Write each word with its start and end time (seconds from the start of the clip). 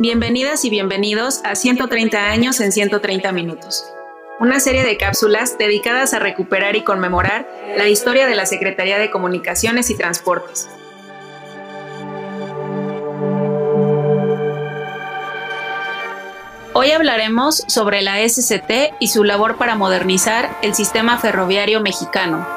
Bienvenidas 0.00 0.64
y 0.64 0.70
bienvenidos 0.70 1.42
a 1.44 1.54
130 1.54 2.30
años 2.30 2.58
en 2.60 2.72
130 2.72 3.32
minutos, 3.32 3.84
una 4.38 4.58
serie 4.58 4.82
de 4.82 4.96
cápsulas 4.96 5.58
dedicadas 5.58 6.14
a 6.14 6.18
recuperar 6.18 6.74
y 6.74 6.84
conmemorar 6.84 7.46
la 7.76 7.86
historia 7.86 8.26
de 8.26 8.34
la 8.34 8.46
Secretaría 8.46 8.96
de 8.96 9.10
Comunicaciones 9.10 9.90
y 9.90 9.98
Transportes. 9.98 10.70
Hoy 16.72 16.92
hablaremos 16.92 17.56
sobre 17.68 18.00
la 18.00 18.26
SCT 18.26 18.94
y 19.00 19.08
su 19.08 19.22
labor 19.22 19.58
para 19.58 19.74
modernizar 19.74 20.48
el 20.62 20.74
sistema 20.74 21.18
ferroviario 21.18 21.82
mexicano, 21.82 22.48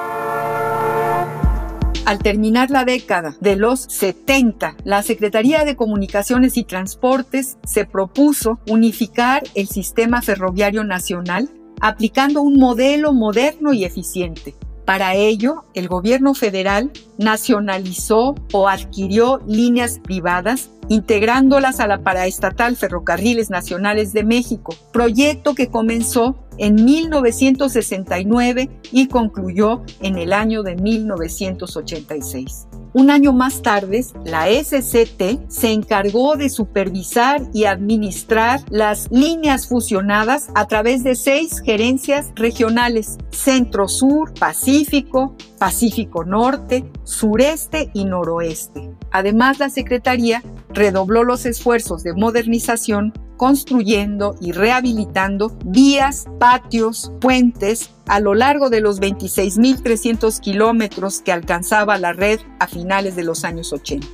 al 2.14 2.20
terminar 2.20 2.70
la 2.70 2.86
década 2.86 3.36
de 3.42 3.56
los 3.56 3.88
70, 3.90 4.78
la 4.84 5.02
Secretaría 5.02 5.66
de 5.66 5.76
Comunicaciones 5.76 6.58
y 6.58 6.64
Transportes 6.64 7.58
se 7.64 7.86
propuso 7.86 8.60
unificar 8.70 9.42
el 9.56 9.68
sistema 9.68 10.22
ferroviario 10.22 10.84
nacional 10.84 11.50
aplicando 11.82 12.44
un 12.44 12.60
modelo 12.60 13.14
moderno 13.14 13.74
y 13.74 13.84
eficiente. 13.84 14.54
Para 14.86 15.16
ello, 15.16 15.64
el 15.74 15.88
gobierno 15.88 16.36
federal 16.36 16.92
nacionalizó 17.18 18.36
o 18.52 18.68
adquirió 18.70 19.42
líneas 19.48 19.98
privadas 19.98 20.70
integrándolas 20.90 21.80
a 21.80 21.88
la 21.88 22.04
paraestatal 22.04 22.76
Ferrocarriles 22.76 23.50
Nacionales 23.50 24.14
de 24.14 24.24
México, 24.24 24.76
proyecto 24.92 25.56
que 25.56 25.70
comenzó 25.70 26.43
en 26.58 26.76
1969 26.76 28.70
y 28.92 29.08
concluyó 29.08 29.84
en 30.02 30.18
el 30.18 30.34
año 30.34 30.64
de 30.64 30.76
1986. 30.76 32.68
Un 32.96 33.10
año 33.10 33.34
más 33.34 33.64
tarde, 33.64 34.06
la 34.24 34.46
SCT 34.48 35.50
se 35.50 35.72
encargó 35.72 36.36
de 36.36 36.50
supervisar 36.50 37.42
y 37.52 37.64
administrar 37.64 38.62
las 38.70 39.12
líneas 39.12 39.68
fusionadas 39.68 40.50
a 40.54 40.68
través 40.68 41.04
de 41.04 41.16
seis 41.16 41.60
gerencias 41.60 42.32
regionales, 42.36 43.18
Centro 43.32 43.88
Sur, 43.88 44.36
Pacífico, 44.36 45.36
Pacífico 45.58 46.24
Norte, 46.24 46.86
Sureste 47.04 47.90
y 47.96 48.06
Noroeste. 48.06 48.92
Además, 49.12 49.58
la 49.58 49.72
Secretaría 49.72 50.44
redobló 50.70 51.24
los 51.24 51.48
esfuerzos 51.48 52.04
de 52.04 52.14
modernización 52.14 53.12
construyendo 53.44 54.38
y 54.40 54.54
rehabilitando 54.54 55.52
vías, 55.66 56.28
patios, 56.40 57.12
puentes 57.20 57.90
a 58.08 58.22
lo 58.22 58.36
largo 58.36 58.70
de 58.70 58.80
los 58.80 59.02
26.300 59.02 60.40
kilómetros 60.40 61.20
que 61.20 61.34
alcanzaba 61.34 61.98
la 61.98 62.14
red 62.14 62.40
a 62.60 62.68
finales 62.68 63.18
de 63.18 63.26
los 63.26 63.44
años 63.44 63.74
80. 63.74 64.08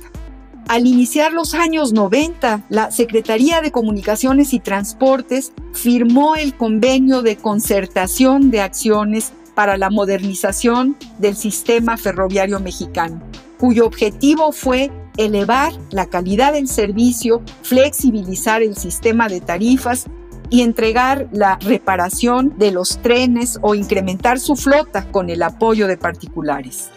Al 0.66 0.84
iniciar 0.84 1.32
los 1.32 1.54
años 1.54 1.92
90, 1.92 2.66
la 2.70 2.90
Secretaría 2.90 3.60
de 3.60 3.70
Comunicaciones 3.70 4.52
y 4.52 4.58
Transportes 4.58 5.52
firmó 5.74 6.34
el 6.34 6.56
convenio 6.56 7.22
de 7.22 7.36
concertación 7.36 8.50
de 8.50 8.62
acciones 8.62 9.32
para 9.54 9.76
la 9.76 9.90
modernización 9.90 10.96
del 11.20 11.36
sistema 11.36 11.96
ferroviario 11.96 12.58
mexicano, 12.58 13.22
cuyo 13.60 13.86
objetivo 13.86 14.50
fue 14.50 14.90
elevar 15.16 15.72
la 15.90 16.06
calidad 16.06 16.52
del 16.52 16.68
servicio, 16.68 17.42
flexibilizar 17.62 18.62
el 18.62 18.76
sistema 18.76 19.28
de 19.28 19.40
tarifas 19.40 20.06
y 20.50 20.62
entregar 20.62 21.28
la 21.32 21.58
reparación 21.60 22.58
de 22.58 22.72
los 22.72 22.98
trenes 22.98 23.58
o 23.62 23.74
incrementar 23.74 24.40
su 24.40 24.56
flota 24.56 25.06
con 25.10 25.30
el 25.30 25.42
apoyo 25.42 25.86
de 25.86 25.96
particulares. 25.96 26.90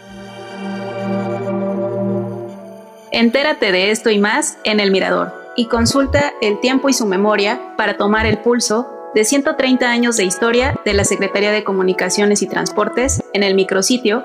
Entérate 3.12 3.70
de 3.70 3.92
esto 3.92 4.10
y 4.10 4.18
más 4.18 4.58
en 4.64 4.80
El 4.80 4.90
Mirador 4.90 5.32
y 5.56 5.66
consulta 5.66 6.34
el 6.42 6.58
tiempo 6.60 6.88
y 6.88 6.92
su 6.92 7.06
memoria 7.06 7.76
para 7.76 7.96
tomar 7.96 8.26
el 8.26 8.38
pulso 8.38 8.88
de 9.14 9.24
130 9.24 9.88
años 9.88 10.16
de 10.16 10.24
historia 10.24 10.74
de 10.84 10.94
la 10.94 11.04
Secretaría 11.04 11.52
de 11.52 11.62
Comunicaciones 11.62 12.42
y 12.42 12.48
Transportes 12.48 13.22
en 13.32 13.44
el 13.44 13.54
micrositio 13.54 14.24